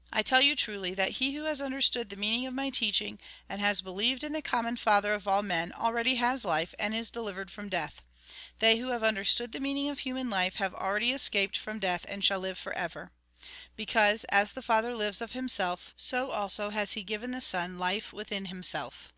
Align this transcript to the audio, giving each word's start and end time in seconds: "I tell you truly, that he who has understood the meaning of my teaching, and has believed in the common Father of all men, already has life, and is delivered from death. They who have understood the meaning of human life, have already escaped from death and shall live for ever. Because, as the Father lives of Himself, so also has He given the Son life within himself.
"I 0.12 0.22
tell 0.22 0.40
you 0.40 0.54
truly, 0.54 0.94
that 0.94 1.10
he 1.18 1.34
who 1.34 1.42
has 1.46 1.60
understood 1.60 2.08
the 2.08 2.14
meaning 2.14 2.46
of 2.46 2.54
my 2.54 2.70
teaching, 2.70 3.18
and 3.48 3.60
has 3.60 3.80
believed 3.80 4.22
in 4.22 4.32
the 4.32 4.40
common 4.40 4.76
Father 4.76 5.12
of 5.12 5.26
all 5.26 5.42
men, 5.42 5.72
already 5.72 6.14
has 6.14 6.44
life, 6.44 6.72
and 6.78 6.94
is 6.94 7.10
delivered 7.10 7.50
from 7.50 7.68
death. 7.68 8.00
They 8.60 8.76
who 8.76 8.90
have 8.90 9.02
understood 9.02 9.50
the 9.50 9.58
meaning 9.58 9.88
of 9.88 9.98
human 9.98 10.30
life, 10.30 10.54
have 10.54 10.72
already 10.72 11.10
escaped 11.12 11.56
from 11.56 11.80
death 11.80 12.06
and 12.08 12.24
shall 12.24 12.38
live 12.38 12.58
for 12.58 12.72
ever. 12.74 13.10
Because, 13.74 14.22
as 14.28 14.52
the 14.52 14.62
Father 14.62 14.94
lives 14.94 15.20
of 15.20 15.32
Himself, 15.32 15.94
so 15.96 16.30
also 16.30 16.70
has 16.70 16.92
He 16.92 17.02
given 17.02 17.32
the 17.32 17.40
Son 17.40 17.76
life 17.76 18.12
within 18.12 18.44
himself. 18.46 19.12